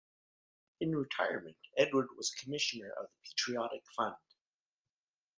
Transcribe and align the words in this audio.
In 0.79 0.95
retirement 0.95 1.59
Edward 1.77 2.07
was 2.17 2.31
a 2.31 2.43
commissioner 2.43 2.91
of 2.99 3.05
the 3.05 3.29
Patriotic 3.29 3.83
Fund. 3.95 4.15